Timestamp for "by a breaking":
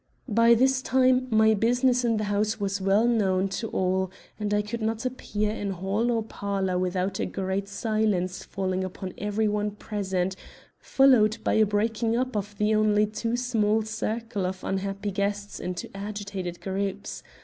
11.43-12.15